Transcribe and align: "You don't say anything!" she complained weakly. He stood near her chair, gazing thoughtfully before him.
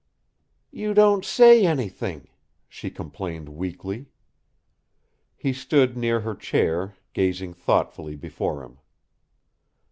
"You 0.71 0.95
don't 0.95 1.23
say 1.23 1.63
anything!" 1.63 2.27
she 2.67 2.89
complained 2.89 3.49
weakly. 3.49 4.07
He 5.35 5.53
stood 5.53 5.95
near 5.95 6.21
her 6.21 6.33
chair, 6.33 6.95
gazing 7.13 7.53
thoughtfully 7.53 8.15
before 8.15 8.63
him. 8.63 8.79